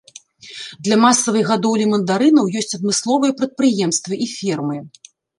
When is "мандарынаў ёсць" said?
1.91-2.73